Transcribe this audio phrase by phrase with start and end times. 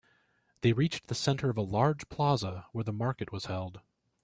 [0.61, 3.81] They reached the center of a large plaza where the market was held.